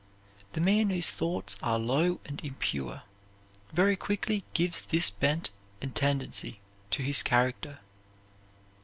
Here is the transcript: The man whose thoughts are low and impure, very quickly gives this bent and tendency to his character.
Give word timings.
The 0.53 0.61
man 0.61 0.89
whose 0.89 1.11
thoughts 1.11 1.55
are 1.61 1.77
low 1.77 2.19
and 2.25 2.41
impure, 2.43 3.03
very 3.71 3.95
quickly 3.95 4.43
gives 4.55 4.81
this 4.81 5.11
bent 5.11 5.51
and 5.79 5.95
tendency 5.95 6.59
to 6.89 7.03
his 7.03 7.21
character. 7.21 7.77